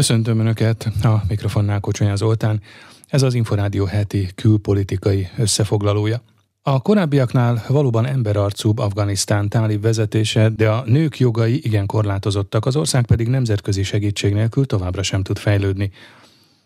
[0.00, 2.60] Köszöntöm Önöket, a mikrofonnál Kocsonya Zoltán.
[3.06, 6.22] Ez az Inforádió heti külpolitikai összefoglalója.
[6.62, 13.06] A korábbiaknál valóban emberarcúbb Afganisztán tálib vezetése, de a nők jogai igen korlátozottak, az ország
[13.06, 15.90] pedig nemzetközi segítség nélkül továbbra sem tud fejlődni.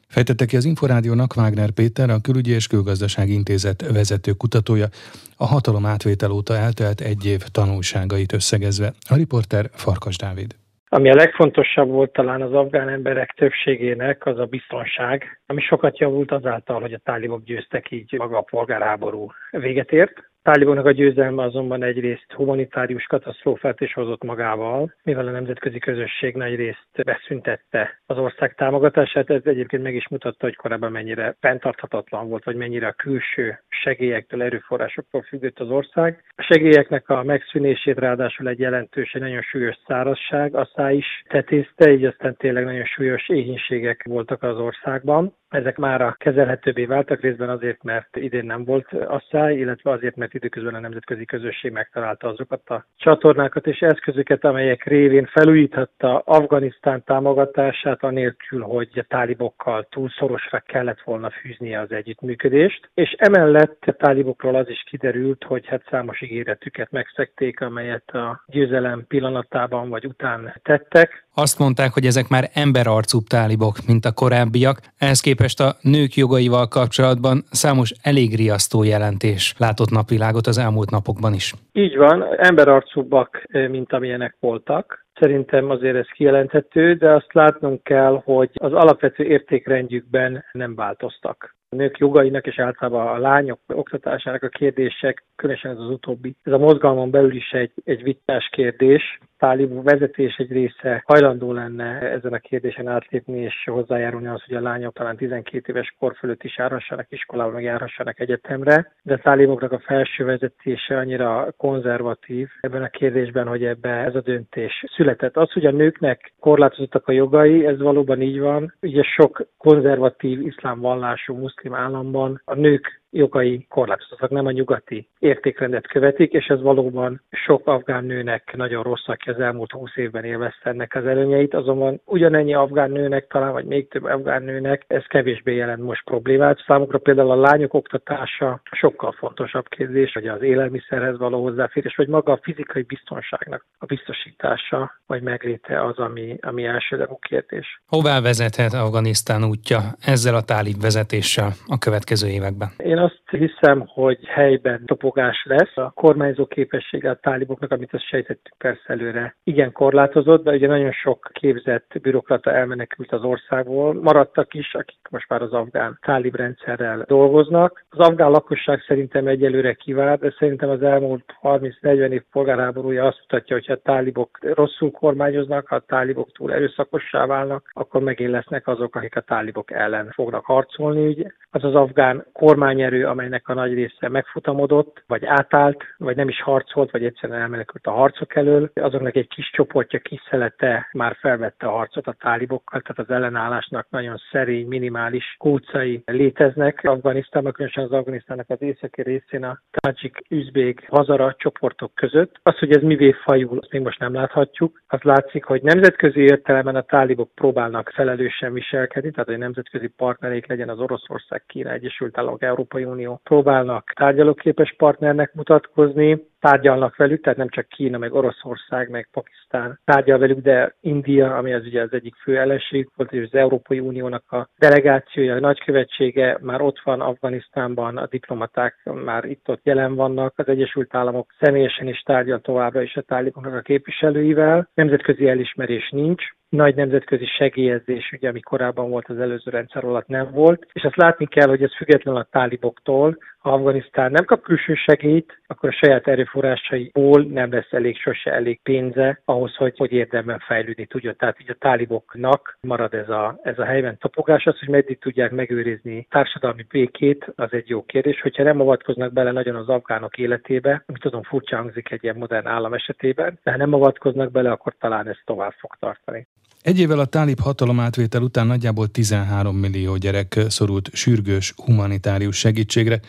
[0.09, 4.89] Fejtette ki az Inforádiónak Wagner Péter, a Külügyi és Külgazdasági Intézet vezető kutatója,
[5.37, 8.95] a hatalom átvétel óta eltelt egy év tanulságait összegezve.
[9.09, 10.55] A riporter Farkas Dávid.
[10.95, 16.33] Ami a legfontosabb volt talán az afgán emberek többségének, az a biztonság, ami sokat javult
[16.33, 20.33] azáltal, hogy a tálibok győztek, így maga a polgárháború véget ért.
[20.45, 26.55] Tálibónak a győzelme azonban egyrészt humanitárius katasztrófát is hozott magával, mivel a nemzetközi közösség nagy
[26.55, 29.31] részt beszüntette az ország támogatását.
[29.31, 34.43] Ez egyébként meg is mutatta, hogy korábban mennyire fenntarthatatlan volt, vagy mennyire a külső segélyektől,
[34.43, 36.25] erőforrásoktól függött az ország.
[36.37, 42.05] A segélyeknek a megszűnését ráadásul egy jelentős, egy nagyon súlyos szárazság, a is tetézte, így
[42.05, 45.37] aztán tényleg nagyon súlyos éhínségek voltak az országban.
[45.55, 50.35] Ezek már a kezelhetőbbé váltak részben azért, mert idén nem volt asszály, illetve azért, mert
[50.35, 58.03] időközben a nemzetközi közösség megtalálta azokat a csatornákat és eszközöket, amelyek révén felújíthatta Afganisztán támogatását,
[58.03, 62.91] anélkül, hogy a tálibokkal túl szorosra kellett volna fűznie az együttműködést.
[62.95, 69.05] És emellett a tálibokról az is kiderült, hogy hát számos ígéretüket megszekték, amelyet a győzelem
[69.09, 71.27] pillanatában vagy után tettek.
[71.37, 74.81] Azt mondták, hogy ezek már emberarcúbb tálibok, mint a korábbiak.
[74.99, 81.35] Ehhez képest a nők jogaival kapcsolatban számos elég riasztó jelentés látott napvilágot az elmúlt napokban
[81.35, 81.55] is.
[81.73, 85.07] Így van, emberarcúbbak, mint amilyenek voltak.
[85.21, 91.77] Szerintem azért ez kijelenthető, de azt látnunk kell, hogy az alapvető értékrendjükben nem változtak a
[91.77, 96.37] nők jogainak és általában a lányok oktatásának a kérdések, különösen ez az utóbbi.
[96.43, 99.19] Ez a mozgalmon belül is egy, egy vitás kérdés.
[99.39, 104.61] Tálib vezetés egy része hajlandó lenne ezen a kérdésen átlépni és hozzájárulni az, hogy a
[104.61, 109.73] lányok talán 12 éves kor fölött is járhassanak iskolába, meg járhassanak egyetemre, de a táliboknak
[109.73, 115.37] a felső vezetése annyira konzervatív ebben a kérdésben, hogy ebbe ez a döntés született.
[115.37, 118.75] Az, hogy a nőknek korlátozottak a jogai, ez valóban így van.
[118.83, 122.43] Ugye sok konzervatív iszlám vallású muszlim államban.
[122.45, 128.57] A nők jogai korlátozottak, nem a nyugati értékrendet követik, és ez valóban sok afgán nőnek
[128.57, 133.27] nagyon rossz, aki az elmúlt húsz évben élvezte ennek az előnyeit, azonban ugyanennyi afgán nőnek,
[133.27, 136.63] talán vagy még több afgán nőnek, ez kevésbé jelent most problémát.
[136.67, 142.33] Számukra például a lányok oktatása sokkal fontosabb kérdés, hogy az élelmiszerhez való hozzáférés, vagy maga
[142.33, 147.83] a fizikai biztonságnak a biztosítása, vagy megléte az, ami, ami elsődlegű kérdés.
[147.87, 152.69] Hová vezethet Afganisztán útja ezzel a tálib vezetéssel a következő években?
[152.77, 155.77] Én azt hiszem, hogy helyben topogás lesz.
[155.77, 160.93] A kormányzó képessége a táliboknak, amit azt sejtettük persze előre, igen korlátozott, de ugye nagyon
[160.93, 163.95] sok képzett bürokrata elmenekült az országból.
[163.95, 167.85] Maradtak is, akik most már az afgán tálib rendszerrel dolgoznak.
[167.89, 173.57] Az afgán lakosság szerintem egyelőre kivár, de szerintem az elmúlt 30-40 év polgárháborúja azt mutatja,
[173.57, 178.67] hogy ha a tálibok rosszul kormányoznak, ha a tálibok túl erőszakossá válnak, akkor megint lesznek
[178.67, 181.07] azok, akik a tálibok ellen fognak harcolni.
[181.07, 186.29] Ugye az az afgán kormányerő erő, amelynek a nagy része megfutamodott, vagy átállt, vagy nem
[186.29, 188.71] is harcolt, vagy egyszerűen elmenekült a harcok elől.
[188.75, 194.17] Azoknak egy kis csoportja kiszelete már felvette a harcot a tálibokkal, tehát az ellenállásnak nagyon
[194.31, 196.81] szerény, minimális kócai léteznek.
[196.83, 202.41] Afganisztánban, különösen az Afganisztánnak az északi részén a tácsik, üzbék, hazara csoportok között.
[202.43, 204.83] Az, hogy ez mivé fajul, azt még most nem láthatjuk.
[204.87, 210.69] Az látszik, hogy nemzetközi értelemben a tálibok próbálnak felelősen viselkedni, tehát hogy nemzetközi partnerék legyen
[210.69, 212.43] az Oroszország, Kína, Egyesült Államok,
[212.75, 219.09] Európai Unió próbálnak tárgyalóképes partnernek mutatkozni, tárgyalnak velük, tehát nem csak Kína, meg Oroszország, meg
[219.13, 223.39] Pakisztán tárgyal velük, de India, ami az ugye az egyik fő ellenség volt, és az
[223.39, 228.75] Európai Uniónak a delegációja, a nagykövetsége már ott van Afganisztánban, a diplomaták
[229.05, 233.61] már itt-ott jelen vannak, az Egyesült Államok személyesen is tárgyal továbbra is a táliboknak a
[233.61, 236.25] képviselőivel, nemzetközi elismerés nincs,
[236.55, 240.97] nagy nemzetközi segélyezés, ugye, ami korábban volt az előző rendszer alatt nem volt, és azt
[240.97, 245.73] látni kell, hogy ez független a táliboktól, ha Afganisztán nem kap külső segélyt, akkor a
[245.73, 251.17] saját erőforrásaiból nem lesz elég, sose elég pénze ahhoz, hogy, hogy érdemben fejlődni tudjon.
[251.17, 254.47] Tehát így a táliboknak marad ez a, ez a helyben tapogás.
[254.47, 258.21] Az, hogy meddig tudják megőrizni társadalmi békét, az egy jó kérdés.
[258.21, 262.47] Hogyha nem avatkoznak bele nagyon az afgánok életébe, amit tudom, furcsa hangzik egy ilyen modern
[262.47, 266.27] állam esetében, de ha nem avatkoznak bele, akkor talán ez tovább fog tartani.
[266.65, 273.01] Egy évvel a tálib hatalomátvétel után nagyjából 13 millió gyerek szorult sürgős humanitárius segítségre,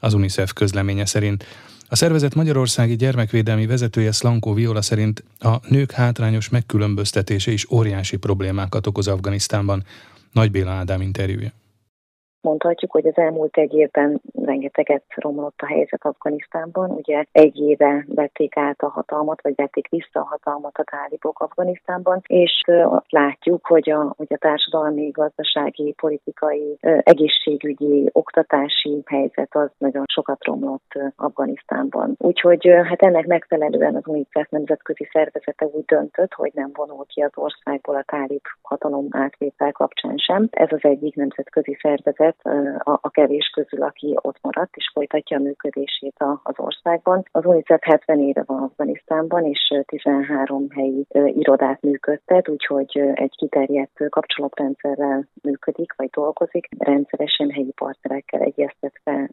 [0.00, 1.44] az UNICEF közleménye szerint.
[1.88, 8.86] A szervezet magyarországi gyermekvédelmi vezetője Slanko Viola szerint a nők hátrányos megkülönböztetése is óriási problémákat
[8.86, 9.84] okoz Afganisztánban.
[10.32, 11.52] Nagy Béla Ádám interjúja.
[12.40, 16.90] Mondhatjuk, hogy az elmúlt egy évben rengeteget romlott a helyzet Afganisztánban.
[16.90, 22.20] Ugye egy éve vették át a hatalmat, vagy vették vissza a hatalmat a tálibok Afganisztánban,
[22.26, 30.04] és azt látjuk, hogy a, hogy a társadalmi, gazdasági, politikai, egészségügyi, oktatási helyzet az nagyon
[30.06, 32.14] sokat romlott Afganisztánban.
[32.18, 37.32] Úgyhogy hát ennek megfelelően az UNICEF nemzetközi szervezete úgy döntött, hogy nem vonul ki az
[37.34, 40.48] országból a tálib hatalom átvétel kapcsán sem.
[40.50, 45.40] Ez az egyik nemzetközi szervezet, szervezet a, kevés közül, aki ott maradt és folytatja a
[45.40, 47.24] működését az országban.
[47.32, 55.28] Az UNICEF 70 éve van Afganisztánban, és 13 helyi irodát működtet, úgyhogy egy kiterjedt kapcsolatrendszerrel
[55.42, 59.30] működik, vagy dolgozik, rendszeresen helyi partnerekkel egyeztetve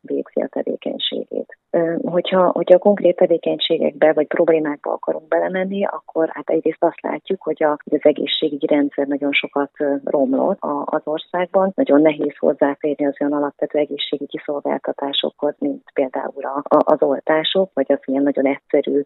[0.00, 1.53] végzi a tevékenységét.
[2.02, 7.70] Hogyha, hogyha konkrét tevékenységekbe vagy problémákba akarunk belemenni, akkor hát egyrészt azt látjuk, hogy, a,
[7.70, 9.70] az egészségügyi rendszer nagyon sokat
[10.04, 17.02] romlott az országban, nagyon nehéz hozzáférni az olyan alapvető egészségügyi szolgáltatásokhoz, mint például a, az
[17.02, 19.02] oltások, vagy az ilyen nagyon egyszerű,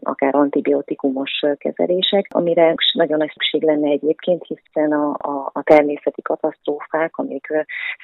[0.00, 7.16] akár antibiotikumos kezelések, amire nagyon nagy szükség lenne egyébként, hiszen a, a, a természeti katasztrófák,
[7.16, 7.46] amik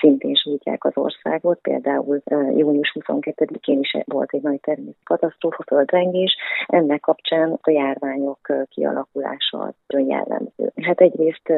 [0.01, 2.23] szintén sújtják az országot, például
[2.57, 6.37] június 22-én is volt egy nagy természeti katasztrófa, földrengés,
[6.67, 10.73] ennek kapcsán a járványok kialakulása az jellemző.
[10.83, 11.49] Hát egyrészt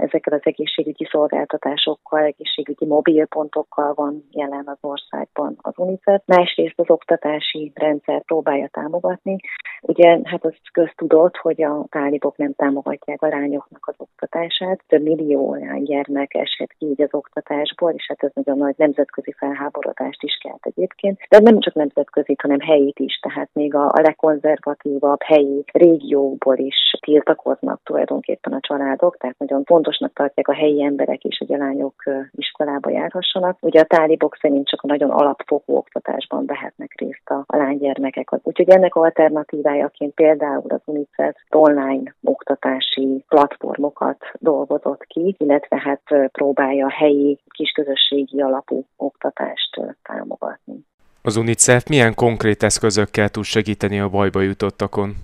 [0.00, 6.22] ezekkel az egészségügyi szolgáltatásokkal, egészségügyi mobilpontokkal van jelen az országban az UNICEF.
[6.26, 9.36] Másrészt az oktatási rendszer próbálja támogatni.
[9.82, 14.80] Ugye hát az köztudott, hogy a tálibok nem támogatják a lányoknak az oktatását.
[14.86, 20.22] Több millió gyermek esett ki így az oktatásból, és hát ez nagyon nagy nemzetközi felháborodást
[20.22, 21.18] is kelt egyébként.
[21.28, 26.76] De nem csak nemzetközi, hanem helyit is, tehát még a, a legkonzervatívabb helyi régióból is
[27.00, 32.02] tiltakoznak tulajdonképpen a családok, tehát nagyon fontosnak tartják a helyi emberek is, hogy a lányok
[32.30, 33.56] iskolába járhassanak.
[33.60, 38.28] Ugye a tálibok szerint csak a nagyon alapfokú oktatásban vehetnek részt a, a lánygyermekek.
[38.42, 38.94] Úgyhogy ennek
[39.70, 48.40] alternatívájaként például az UNICEF online oktatási platformokat dolgozott ki, illetve hát próbálja a helyi kisközösségi
[48.40, 50.84] alapú oktatást támogatni.
[51.22, 55.14] Az UNICEF milyen konkrét eszközökkel tud segíteni a bajba jutottakon?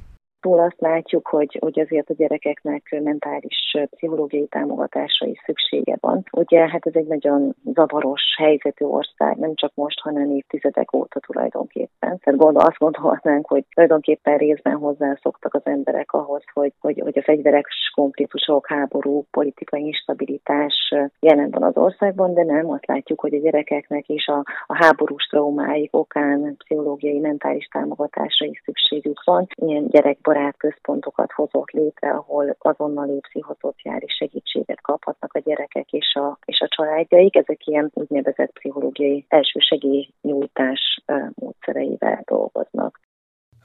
[0.47, 6.25] Túl azt látjuk, hogy, hogy azért a gyerekeknek mentális pszichológiai támogatásra is szüksége van.
[6.33, 12.19] Ugye hát ez egy nagyon zavaros helyzetű ország, nem csak most, hanem évtizedek óta tulajdonképpen.
[12.19, 17.23] Tehát gondol, azt gondolhatnánk, hogy tulajdonképpen részben hozzászoktak az emberek ahhoz, hogy, hogy, hogy a
[17.23, 23.39] fegyveres konfliktusok, háború, politikai instabilitás jelen van az országban, de nem, azt látjuk, hogy a
[23.41, 29.47] gyerekeknek is a, a háborús traumáik okán pszichológiai, mentális támogatásra is szükségük van.
[29.55, 36.39] Ilyen gyerekbarát barát központokat hozott létre, ahol azonnali pszichoszociális segítséget kaphatnak a gyerekek és a,
[36.45, 37.37] és a családjaik.
[37.37, 40.81] Ezek ilyen úgynevezett pszichológiai elsősegélynyújtás
[41.35, 43.01] módszereivel dolgoznak.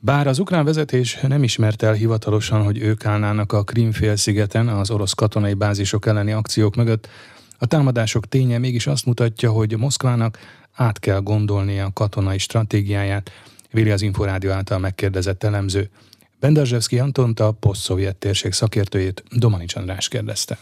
[0.02, 5.14] Bár az ukrán vezetés nem ismerte el hivatalosan, hogy ők állnának a Krímfélszigeten az orosz
[5.14, 7.08] katonai bázisok elleni akciók mögött,
[7.60, 10.38] a támadások ténye mégis azt mutatja, hogy Moszkvának
[10.76, 13.32] át kell gondolnia a katonai stratégiáját,
[13.72, 15.90] véli az Inforádió által megkérdezett elemző.
[16.42, 17.82] Bendarzsevszki Antont a poszt
[18.20, 20.58] térség szakértőjét Domanics András kérdezte.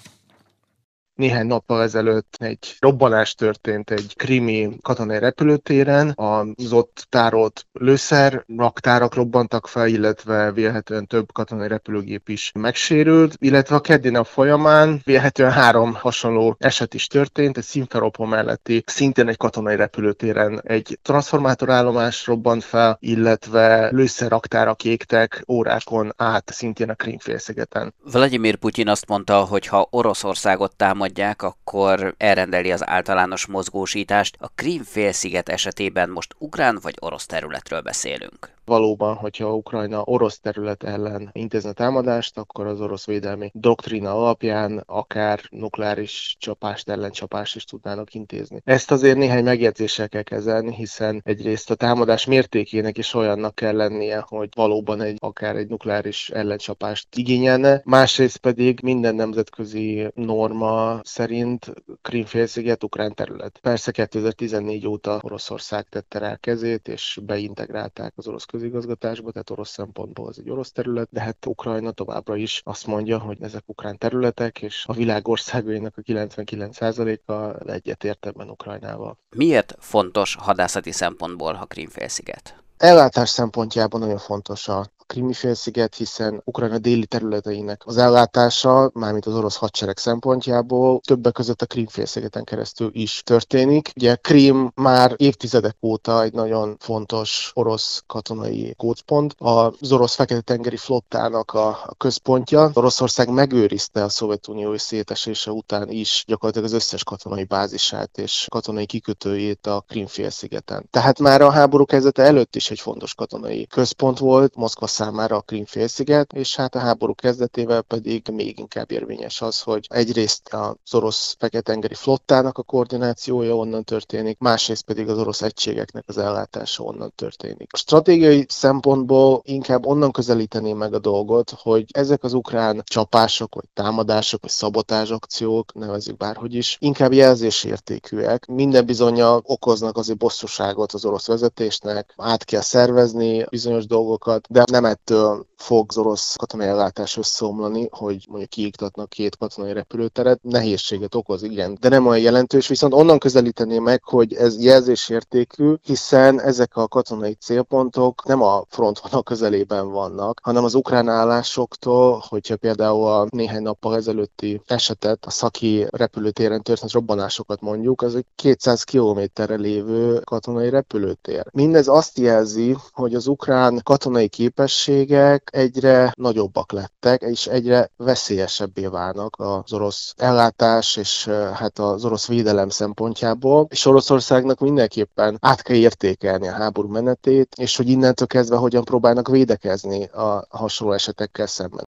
[1.19, 9.15] Néhány nappal ezelőtt egy robbanás történt egy krimi katonai repülőtéren, az ott tárolt lőszer raktárak
[9.15, 15.51] robbantak fel, illetve vélhetően több katonai repülőgép is megsérült, illetve a keddi nap folyamán vélhetően
[15.51, 22.63] három hasonló eset is történt, egy Szimferopo melletti szintén egy katonai repülőtéren egy transformátorállomás robbant
[22.63, 27.93] fel, illetve lőszerraktárak égtek órákon át szintén a Krímfélszigeten.
[28.11, 34.35] Vladimir Putyin azt mondta, hogy ha Oroszországot támad támadják, akkor elrendeli az általános mozgósítást.
[34.39, 40.83] A Krím félsziget esetében most ukrán vagy orosz területről beszélünk valóban, hogyha Ukrajna orosz terület
[40.83, 48.13] ellen intézne támadást, akkor az orosz védelmi doktrina alapján akár nukleáris csapást, ellencsapást is tudnának
[48.13, 48.61] intézni.
[48.63, 54.23] Ezt azért néhány megjegyzéssel kell kezelni, hiszen egyrészt a támadás mértékének is olyannak kell lennie,
[54.27, 62.83] hogy valóban egy, akár egy nukleáris ellencsapást igényelne, másrészt pedig minden nemzetközi norma szerint Krímfélsziget
[62.83, 63.59] ukrán terület.
[63.61, 70.29] Persze 2014 óta Oroszország tette rá kezét, és beintegrálták az orosz közigazgatásba, tehát orosz szempontból
[70.29, 74.61] ez egy orosz terület, de hát Ukrajna továbbra is azt mondja, hogy ezek ukrán területek,
[74.61, 79.17] és a világ országainak a 99%-a egyetért ebben Ukrajnával.
[79.35, 82.63] Miért fontos hadászati szempontból a Krímfélsziget?
[82.79, 89.35] ellátás szempontjában nagyon fontos a Krimi félsziget, hiszen Ukrajna déli területeinek az ellátása, mármint az
[89.35, 93.91] orosz hadsereg szempontjából többek között a Krim félszigeten keresztül is történik.
[93.95, 101.53] Ugye Krim már évtizedek óta egy nagyon fontos orosz katonai gócpont, az orosz fekete-tengeri flottának
[101.53, 102.71] a központja.
[102.73, 109.67] Oroszország megőrizte a Szovjetunió szétesése után is gyakorlatilag az összes katonai bázisát és katonai kikötőjét
[109.67, 110.87] a Krim félszigeten.
[110.89, 115.41] Tehát már a háború kezdete előtt is egy fontos katonai központ volt, Moszkva számára a
[115.41, 120.93] Krim félsziget, és hát a háború kezdetével pedig még inkább érvényes az, hogy egyrészt az
[120.93, 127.11] orosz feketengeri flottának a koordinációja onnan történik, másrészt pedig az orosz egységeknek az ellátása onnan
[127.15, 127.69] történik.
[127.73, 133.67] A stratégiai szempontból inkább onnan közelíteném meg a dolgot, hogy ezek az ukrán csapások, vagy
[133.73, 138.45] támadások, vagy szabotázs akciók, nevezzük bárhogy is, inkább jelzésértékűek.
[138.45, 144.87] Minden bizonyal okoznak azért bosszúságot az orosz vezetésnek, át kell szervezni bizonyos dolgokat, de nem
[144.89, 150.39] ettől fog az orosz katonai ellátás összeomlani, hogy mondjuk kiiktatnak két katonai repülőteret.
[150.41, 156.41] Nehézséget okoz, igen, de nem olyan jelentős, viszont onnan közelíteni meg, hogy ez jelzésértékű, hiszen
[156.41, 163.07] ezek a katonai célpontok nem a frontvonal közelében vannak, hanem az ukrán állásoktól, hogyha például
[163.07, 169.55] a néhány nappal ezelőtti esetet, a szaki repülőtéren történt robbanásokat mondjuk, az egy 200 kilométerre
[169.55, 171.45] lévő katonai repülőtér.
[171.51, 178.85] Mindez azt jelzi, hogy az ukrán katonai képesség képességek egyre nagyobbak lettek, és egyre veszélyesebbé
[178.85, 185.75] válnak az orosz ellátás és hát az orosz védelem szempontjából, és Oroszországnak mindenképpen át kell
[185.75, 191.87] értékelni a háború menetét, és hogy innentől kezdve hogyan próbálnak védekezni a hasonló esetekkel szemben.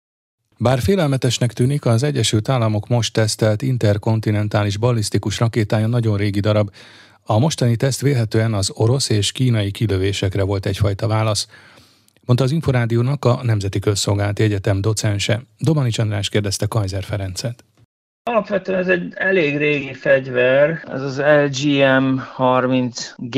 [0.57, 6.69] Bár félelmetesnek tűnik, az Egyesült Államok most tesztelt interkontinentális ballisztikus rakétája nagyon régi darab.
[7.23, 11.47] A mostani teszt vélhetően az orosz és kínai kilövésekre volt egyfajta válasz
[12.25, 15.43] mondta az Inforádiónak a Nemzeti Közszolgálati Egyetem docense.
[15.57, 17.63] Domani András kérdezte Kaiser Ferencet.
[18.23, 23.35] Alapvetően ez egy elég régi fegyver, ez az LGM-30G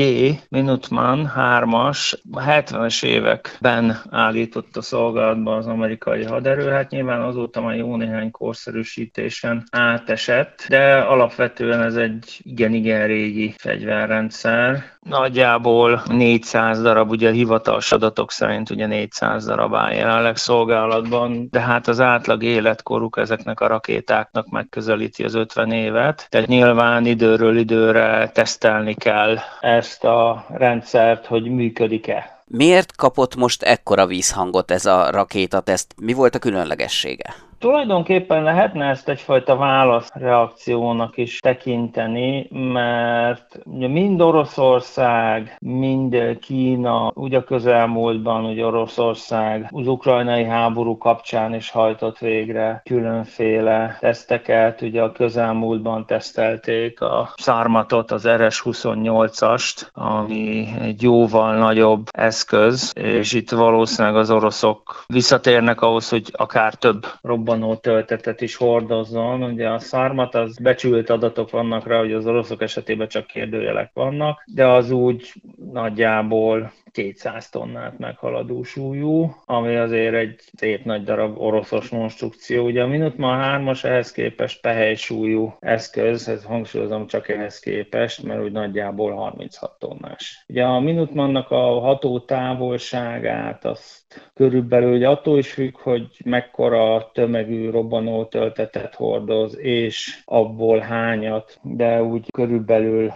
[0.48, 7.96] Minuteman 3-as, 70-es években állított a szolgálatba az amerikai haderő, hát nyilván azóta már jó
[7.96, 14.92] néhány korszerűsítésen átesett, de alapvetően ez egy igen-igen régi fegyverrendszer.
[15.00, 21.88] Nagyjából 400 darab, ugye hivatalos adatok szerint ugye 400 darab áll jelenleg szolgálatban, de hát
[21.88, 28.30] az átlag életkoruk ezeknek a rakétáknak meg megközelíti az 50 évet, tehát nyilván időről időre
[28.34, 32.42] tesztelni kell ezt a rendszert, hogy működik-e.
[32.46, 35.94] Miért kapott most ekkora vízhangot ez a rakétateszt?
[36.02, 37.34] Mi volt a különlegessége?
[37.64, 47.44] Tulajdonképpen lehetne ezt egyfajta válaszreakciónak is tekinteni, mert ugye mind Oroszország, mind Kína, ugye a
[47.44, 56.06] közelmúltban, ugye Oroszország az ukrajnai háború kapcsán is hajtott végre különféle teszteket, ugye a közelmúltban
[56.06, 65.04] tesztelték a szármatot, az RS-28-ast, ami egy jóval nagyobb eszköz, és itt valószínűleg az oroszok
[65.06, 69.42] visszatérnek ahhoz, hogy akár több robbanás robbanó töltetet is hordozzon.
[69.42, 74.44] Ugye a szármat, az becsült adatok vannak rá, hogy az oroszok esetében csak kérdőjelek vannak,
[74.46, 75.32] de az úgy
[75.72, 82.64] nagyjából 200 tonnát meghaladó súlyú, ami azért egy szép nagy darab oroszos konstrukció.
[82.64, 88.42] Ugye a Minutman 3-as ehhez képest pehely súlyú eszköz, ez hangsúlyozom csak ehhez képest, mert
[88.42, 90.44] úgy nagyjából 36 tonnás.
[90.48, 97.70] Ugye a Minutmannak a ható távolságát azt körülbelül ugye attól is függ, hogy mekkora tömegű
[97.70, 103.12] robbanó töltetet hordoz, és abból hányat, de úgy körülbelül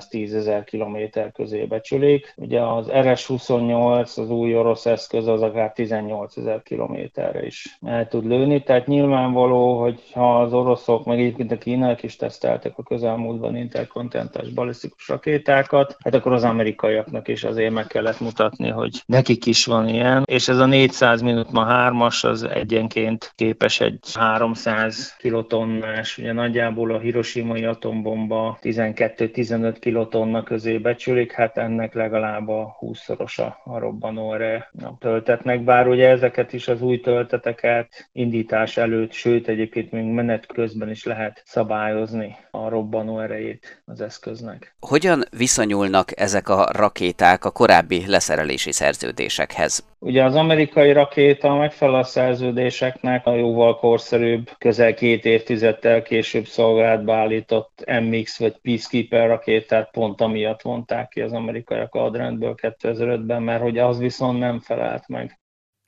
[0.00, 2.32] 9500-9600-10.000 kilométer közé becsülik.
[2.36, 8.26] Ugye az RS-28, az új orosz eszköz, az akár 18 ezer kilométerre is el tud
[8.26, 13.56] lőni, tehát nyilvánvaló, hogy ha az oroszok, meg egyébként a kínaiak is teszteltek a közelmúltban
[13.56, 19.64] interkontinentális balisztikus rakétákat, hát akkor az amerikaiaknak is azért meg kellett mutatni hogy nekik is
[19.66, 26.18] van ilyen, és ez a 400 minut ma hármas, az egyenként képes egy 300 kilotonnás,
[26.18, 33.78] ugye nagyjából a hiroshimai atombomba 12-15 kilotonna közé becsülik, hát ennek legalább a 20-szorosa a
[33.78, 40.46] robbanóra töltetnek, bár ugye ezeket is az új tölteteket indítás előtt, sőt egyébként még menet
[40.46, 44.76] közben is lehet szabályozni a robbanó erejét az eszköznek.
[44.80, 49.84] Hogyan viszonyulnak ezek a rakéták a korábbi leszerelési szerződésekhez?
[49.98, 57.04] Ugye az amerikai rakéta megfelel a szerződéseknek, a jóval korszerűbb, közel két évtizedtel később szolgált
[57.04, 59.30] beállított MX vagy Peacekeeper
[59.74, 65.08] rakétát pont amiatt vonták ki az amerikaiak adrendből 2005-ben, mert hogy az viszont nem felelt
[65.08, 65.38] meg.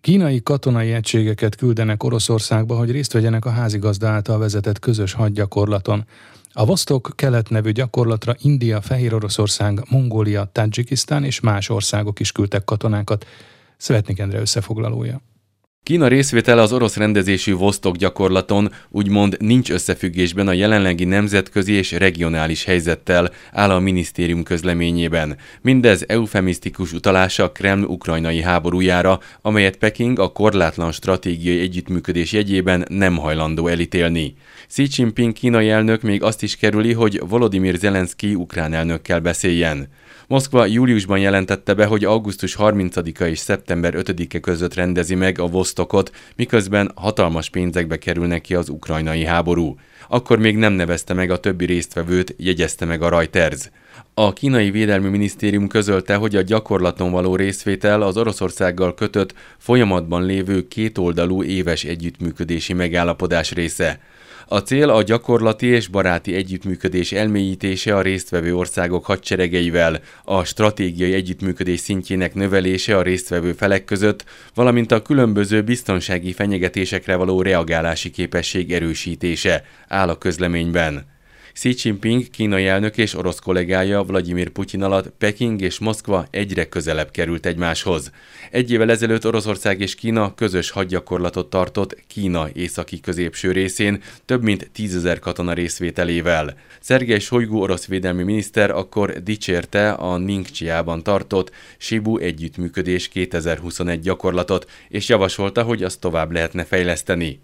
[0.00, 6.05] Kínai katonai egységeket küldenek Oroszországba, hogy részt vegyenek a házigazda által vezetett közös hadgyakorlaton.
[6.52, 12.64] A Vostok kelet nevű gyakorlatra India, Fehér Oroszország, Mongólia, Tadzsikisztán és más országok is küldtek
[12.64, 13.26] katonákat.
[13.76, 15.21] Szvetnik Endre összefoglalója.
[15.87, 22.64] Kína részvétele az orosz rendezésű Vostok gyakorlaton úgymond nincs összefüggésben a jelenlegi nemzetközi és regionális
[22.64, 25.37] helyzettel, áll a minisztérium közleményében.
[25.62, 33.16] Mindez eufemisztikus utalása a Kreml ukrajnai háborújára, amelyet Peking a korlátlan stratégiai együttműködés jegyében nem
[33.16, 34.35] hajlandó elítélni.
[34.69, 39.88] Xi Jinping kínai elnök még azt is kerüli, hogy Volodymyr Zelenszky ukrán elnökkel beszéljen.
[40.28, 46.11] Moszkva júliusban jelentette be, hogy augusztus 30-a és szeptember 5-e között rendezi meg a Vostokot,
[46.37, 49.76] miközben hatalmas pénzekbe kerülnek ki az ukrajnai háború.
[50.09, 53.71] Akkor még nem nevezte meg a többi résztvevőt, jegyezte meg a Reuters.
[54.14, 60.68] A kínai védelmi minisztérium közölte, hogy a gyakorlaton való részvétel az Oroszországgal kötött, folyamatban lévő
[60.68, 64.00] kétoldalú éves együttműködési megállapodás része.
[64.49, 71.81] A cél a gyakorlati és baráti együttműködés elmélyítése a résztvevő országok hadseregeivel, a stratégiai együttműködés
[71.81, 74.25] szintjének növelése a résztvevő felek között,
[74.55, 81.15] valamint a különböző biztonsági fenyegetésekre való reagálási képesség erősítése, áll a közleményben.
[81.56, 87.10] Xi Jinping kínai elnök és orosz kollégája Vladimir Putyin alatt Peking és Moszkva egyre közelebb
[87.10, 88.10] került egymáshoz.
[88.50, 94.70] Egy évvel ezelőtt Oroszország és Kína közös hadgyakorlatot tartott Kína északi középső részén, több mint
[94.72, 96.56] tízezer katona részvételével.
[96.80, 105.08] Szergej Sojgu orosz védelmi miniszter akkor dicsérte a Ningcsiában tartott Sibu együttműködés 2021 gyakorlatot, és
[105.08, 107.40] javasolta, hogy azt tovább lehetne fejleszteni.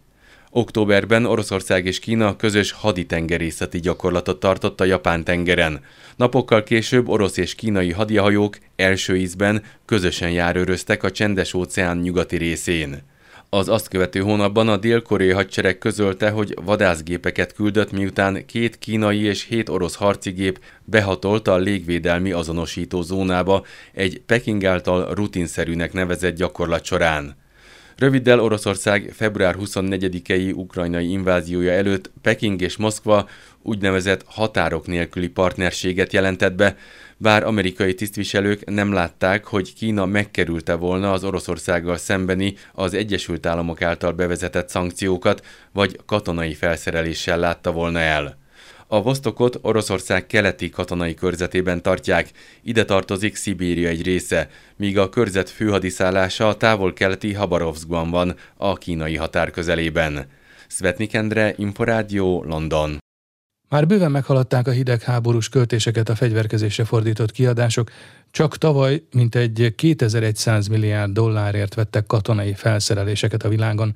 [0.54, 5.80] Októberben Oroszország és Kína közös haditengerészeti gyakorlatot tartott a Japán-tengeren.
[6.16, 13.02] Napokkal később orosz és kínai hadihajók első ízben közösen járőröztek a Csendes-óceán nyugati részén.
[13.48, 19.44] Az azt követő hónapban a dél-koreai hadsereg közölte, hogy vadászgépeket küldött, miután két kínai és
[19.44, 27.41] hét orosz harcigép behatolt a légvédelmi azonosító zónába egy Peking által rutinszerűnek nevezett gyakorlat során.
[28.02, 33.28] Röviddel Oroszország február 24-i ukrajnai inváziója előtt Peking és Moszkva
[33.62, 36.76] úgynevezett határok nélküli partnerséget jelentett be,
[37.16, 43.82] bár amerikai tisztviselők nem látták, hogy Kína megkerülte volna az Oroszországgal szembeni az Egyesült Államok
[43.82, 48.41] által bevezetett szankciókat, vagy katonai felszereléssel látta volna el.
[48.92, 52.30] A Vostokot Oroszország keleti katonai körzetében tartják,
[52.62, 59.16] ide tartozik Szibéria egy része, míg a körzet főhadiszállása a távol-keleti Habarovskban van, a kínai
[59.16, 60.26] határ közelében.
[60.68, 62.98] Svetnik Endre, Inforádió, London.
[63.68, 67.90] Már bőven meghaladták a hidegháborús költéseket a fegyverkezésre fordított kiadások,
[68.30, 73.94] csak tavaly mintegy 2100 milliárd dollárért vettek katonai felszereléseket a világon,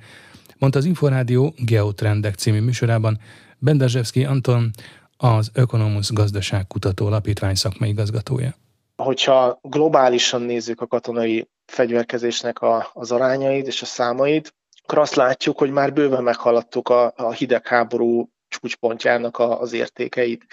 [0.58, 3.18] mondta az Inforádió Geotrendek című műsorában
[3.58, 4.70] Bendazsevszki Anton,
[5.16, 8.54] az Ökonomusz Gazdaságkutató Alapítvány szakmai igazgatója.
[8.96, 15.58] Hogyha globálisan nézzük a katonai fegyverkezésnek a, az arányait és a számait, akkor azt látjuk,
[15.58, 20.44] hogy már bőven meghaladtuk a, a hidegháború csúcspontjának a, az értékeit.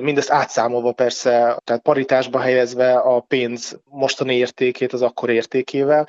[0.00, 6.08] Mindezt átszámolva persze, tehát paritásba helyezve a pénz mostani értékét az akkor értékével,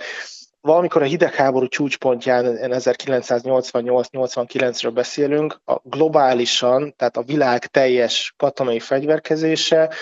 [0.66, 9.94] valamikor a hidegháború csúcspontján 1988-89-ről beszélünk, a globálisan, tehát a világ teljes katonai fegyverkezése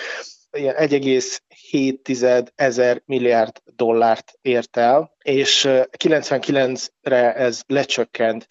[0.50, 5.68] 1,7 ezer milliárd dollárt ért el, és
[6.04, 8.46] 99-re ez lecsökkent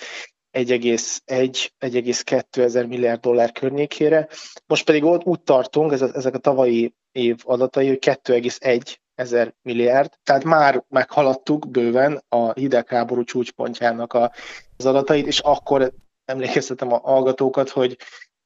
[0.52, 4.28] 1,1-1,2 ezer milliárd dollár környékére.
[4.66, 10.44] Most pedig ott úgy tartunk, ezek a tavalyi év adatai, hogy 2,1 ezer milliárd, tehát
[10.44, 15.94] már meghaladtuk bőven a hidegháború csúcspontjának az adatait, és akkor
[16.26, 17.98] emlékeztetem a hallgatókat, hogy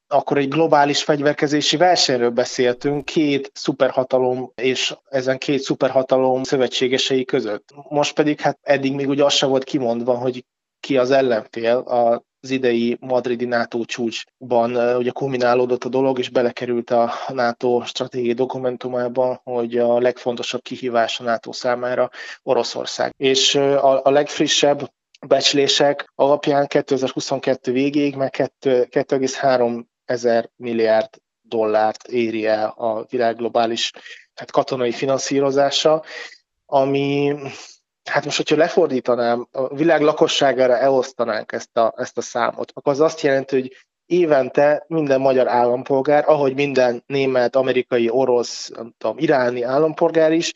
[0.07, 7.73] akkor egy globális fegyverkezési versenyről beszéltünk, két szuperhatalom és ezen két szuperhatalom szövetségesei között.
[7.89, 10.45] Most pedig hát eddig még ugye az sem volt kimondva, hogy
[10.79, 16.89] ki az ellenfél, a az idei madridi NATO csúcsban ugye kulminálódott a dolog, és belekerült
[16.89, 22.09] a NATO stratégiai dokumentumába, hogy a legfontosabb kihívás a NATO számára
[22.43, 23.13] Oroszország.
[23.17, 24.91] És a, a legfrissebb
[25.27, 31.09] becslések alapján 2022 végéig meg 2,3 ezer milliárd
[31.41, 33.91] dollárt éri el a világ globális
[34.33, 36.03] tehát katonai finanszírozása,
[36.65, 37.35] ami
[38.09, 42.99] Hát most, hogyha lefordítanám, a világ lakosságára elosztanánk ezt a, ezt a számot, akkor az
[42.99, 49.63] azt jelenti, hogy évente minden magyar állampolgár, ahogy minden német, amerikai, orosz, nem tudom, iráni
[49.63, 50.53] állampolgár is,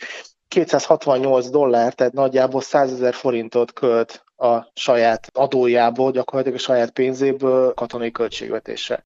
[0.48, 7.74] 268 dollár, tehát nagyjából 100 ezer forintot költ a saját adójából, gyakorlatilag a saját pénzéből
[7.74, 9.06] katonai költségvetésre.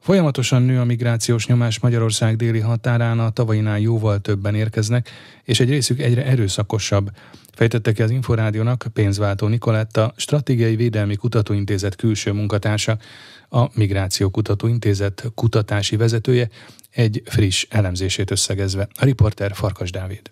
[0.00, 5.08] Folyamatosan nő a migrációs nyomás Magyarország déli határán, a tavainál jóval többen érkeznek,
[5.44, 7.08] és egy részük egyre erőszakosabb.
[7.52, 12.96] Fejtette ki az Inforádiónak pénzváltó Nikoletta, Stratégiai Védelmi Kutatóintézet külső munkatársa,
[13.48, 16.48] a Migráció Kutatóintézet kutatási vezetője,
[16.90, 18.86] egy friss elemzését összegezve.
[19.00, 20.22] A riporter Farkas Dávid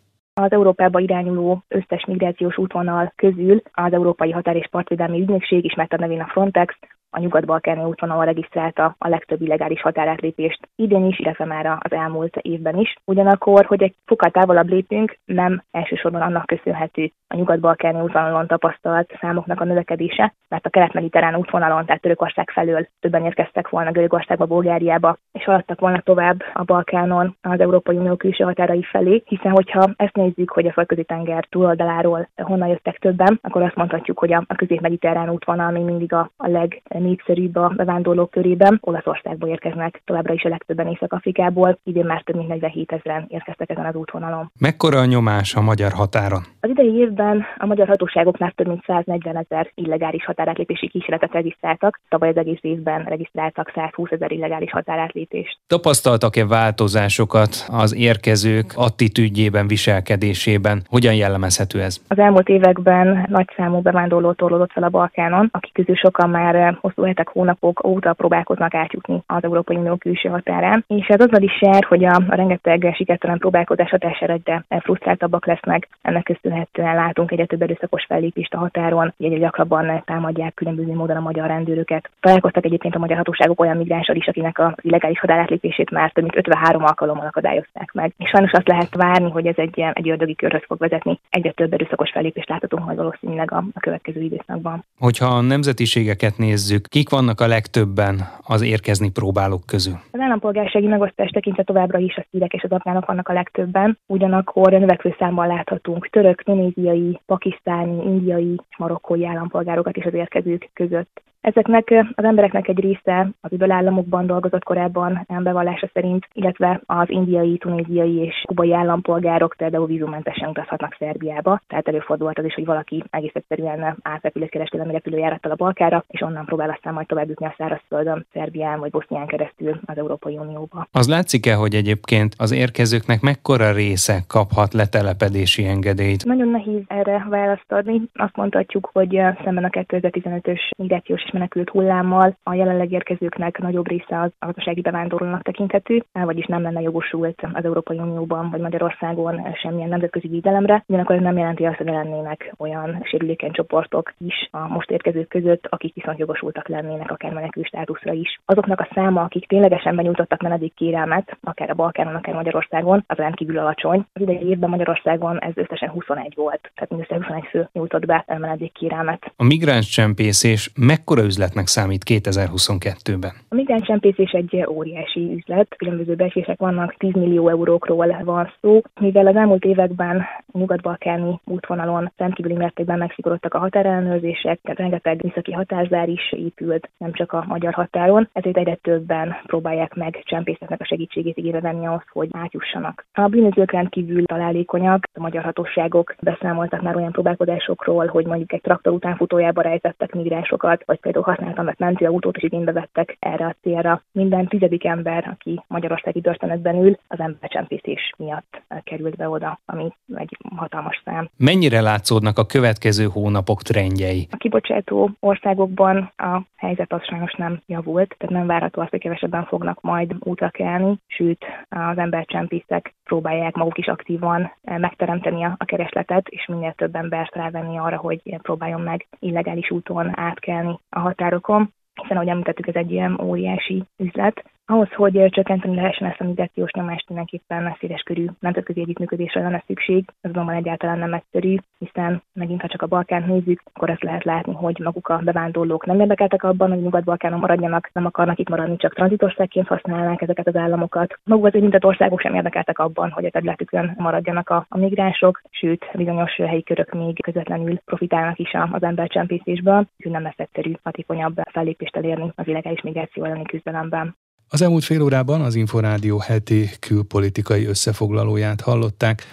[0.40, 5.96] az Európába irányuló összes migrációs útvonal közül az Európai Határ és Partvédelmi Ügynökség, ismert a
[5.96, 6.78] nevén a Frontex,
[7.11, 12.77] a nyugat-balkáni útvonalon regisztrálta a legtöbb illegális határátlépést idén is, illetve már az elmúlt évben
[12.79, 12.97] is.
[13.05, 19.61] Ugyanakkor, hogy egy fokkal távolabb lépünk, nem elsősorban annak köszönhető a nyugat-balkáni útvonalon tapasztalt számoknak
[19.61, 25.44] a növekedése, mert a kelet-mediterrán útvonalon, tehát Törökország felől többen érkeztek volna Görögországba, Bulgáriába, és
[25.44, 30.51] haladtak volna tovább a Balkánon az Európai Unió külső határai felé, hiszen hogyha ezt nézzük,
[30.51, 35.31] hogy a földközi tenger túloldaláról honnan jöttek többen, akkor azt mondhatjuk, hogy a, a közép-mediterrán
[35.31, 38.79] útvonal még mindig a, a leg népszerűbb a bevándorlók körében.
[38.81, 43.85] Olaszországból érkeznek továbbra is a legtöbben Észak-Afrikából, idén már több mint 47 ezeren érkeztek ezen
[43.85, 44.51] az útvonalon.
[44.61, 46.43] Mekkora a nyomás a magyar határon?
[46.61, 52.29] Az idei évben a magyar hatóságoknál több mint 140 ezer illegális határátlépési kísérletet regisztráltak, tavaly
[52.29, 55.59] az egész évben regisztráltak 120 ezer illegális határátlépést.
[55.67, 60.83] Tapasztaltak-e változásokat az érkezők attitűdjében, viselkedésében?
[60.89, 62.01] Hogyan jellemezhető ez?
[62.09, 67.07] Az elmúlt években nagy számú bevándorló torlódott fel a Balkánon, akik közül sokan már hosszú
[67.07, 70.85] hetek, hónapok óta próbálkoznak átjutni az Európai Unió külső határán.
[70.87, 75.88] És ez azzal is jár, hogy a, a rengeteg sikertelen próbálkozás hatására egyre frusztráltabbak lesznek.
[76.03, 81.20] Ennek köszönhetően látunk egyre több erőszakos fellépést a határon, egyre gyakrabban támadják különböző módon a
[81.20, 82.11] magyar rendőröket.
[82.20, 86.37] Találkoztak egyébként a magyar hatóságok olyan migránssal is, akinek az illegális határátlépését már több mint
[86.37, 88.12] 53 alkalommal akadályozták meg.
[88.18, 91.20] És sajnos azt lehet várni, hogy ez egy, egy ördögi körhöz fog vezetni.
[91.31, 94.85] Egyre több erőszakos fellépést láthatunk majd valószínűleg a, a következő időszakban.
[94.98, 99.95] Hogyha a nemzetiségeket nézzük, Kik vannak a legtöbben az érkezni próbálók közül?
[100.11, 104.73] Az állampolgársági megosztás tekintve továbbra is a szírek és az afgánok vannak a legtöbben, ugyanakkor
[104.73, 111.23] növekvő számban láthatunk török, tunéziai, pakisztáni, indiai marokkói állampolgárokat is az érkezők között.
[111.49, 117.59] Ezeknek az embereknek egy része az öböl államokban dolgozott korábban bevallása szerint, illetve az indiai,
[117.59, 123.35] tunéziai és kubai állampolgárok például vízumentesen utazhatnak Szerbiába, tehát előfordulhat az is, hogy valaki egész
[123.35, 127.55] egyszerűen átrepül egy kereskedelmi repülőjárattal a Balkára, és onnan próbál aztán majd tovább jutni a
[127.59, 130.87] szárazföldön, Szerbián vagy Bosznián keresztül az Európai Unióba.
[130.93, 136.25] Az látszik-e, hogy egyébként az érkezőknek mekkora része kaphat letelepedési engedélyt?
[136.25, 138.03] Nagyon nehéz erre választ adni.
[138.15, 144.20] Azt mondhatjuk, hogy szemben a 2015-ös migrációs és menekült hullámmal a jelenleg érkezőknek nagyobb része
[144.20, 150.29] az gazdasági bevándorlónak tekinthető, vagyis nem lenne jogosult az Európai Unióban vagy Magyarországon semmilyen nemzetközi
[150.29, 155.29] védelemre, ugyanakkor ez nem jelenti azt, hogy lennének olyan sérülékeny csoportok is a most érkezők
[155.29, 158.40] között, akik viszont jogosultak lennének akár menekült státuszra is.
[158.44, 164.07] Azoknak a száma, akik ténylegesen benyújtottak menedékkérelmet, akár a Balkánon, akár Magyarországon, az rendkívül alacsony.
[164.12, 169.33] Az idei évben Magyarországon ez összesen 21 volt, tehát mindössze 21 fő nyújtott be menedékkérelmet.
[169.37, 173.33] A migráns csempészés mekkora üzletnek számít 2022-ben?
[173.48, 179.37] A migránscsempészés egy óriási üzlet, különböző becslések vannak, 10 millió eurókról van szó, mivel az
[179.37, 187.12] elmúlt években nyugat-balkáni útvonalon rendkívüli mértékben megszigorodtak a határellenőrzések, rengeteg műszaki határzár is épült, nem
[187.12, 192.02] csak a magyar határon, ezért egyre többen próbálják meg csempészetnek a segítségét igénybe venni ahhoz,
[192.12, 193.07] hogy átjussanak.
[193.12, 198.92] A bűnözők rendkívül találékonyak, a magyar hatóságok beszámoltak már olyan próbálkozásokról, hogy mondjuk egy traktor
[198.92, 204.03] után futójába rejtettek migránsokat, vagy például használtam, mert mentőautót is igénybe vettek erre a célra.
[204.12, 210.37] Minden tizedik ember, aki magyarországi börtönökben ül, az embercsempészés miatt került be oda, ami egy
[210.57, 211.29] hatalmas szám.
[211.37, 214.27] Mennyire látszódnak a következő hónapok trendjei?
[214.31, 219.44] A kibocsátó országokban a helyzet az sajnos nem javult, tehát nem várható azt, hogy kevesebben
[219.44, 226.47] fognak majd útra kelni, sőt az embercsempészek próbálják maguk is aktívan megteremteni a keresletet, és
[226.47, 232.29] minél több embert rávenni arra, hogy próbáljon meg illegális úton átkelni a határokon hiszen ahogy
[232.29, 237.76] említettük, ez egy ilyen óriási üzlet, Ahhoz, hogy csökkenteni lehessen ezt a migrációs nyomást, mindenképpen
[237.81, 240.04] széles körű nemzetközi együttműködésre lenne szükség.
[240.20, 244.24] Ez azonban egyáltalán nem egyszerű, hiszen megint, ha csak a Balkán nézzük, akkor ezt lehet
[244.24, 248.76] látni, hogy maguk a bevándorlók nem érdekeltek abban, hogy Nyugat-Balkánon maradjanak, nem akarnak itt maradni,
[248.76, 251.18] csak tranzitországként használnák ezeket az államokat.
[251.24, 255.90] Maguk az érintett országok sem érdekeltek abban, hogy a területükön maradjanak a, a migránsok, sőt,
[255.94, 261.96] bizonyos helyi körök még közvetlenül profitálnak is az embercsempészésből, úgyhogy nem lesz egyszerű hatékonyabb fellépést
[261.96, 264.16] elérni az illegális migráció elleni küzdelemben.
[264.51, 269.25] Az elmúlt fél órában az Inforádió heti külpolitikai összefoglalóját hallották.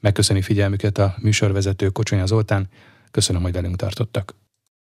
[0.00, 2.68] Megköszöni figyelmüket a műsorvezető Kocsonya Zoltán.
[3.10, 4.34] Köszönöm, hogy velünk tartottak.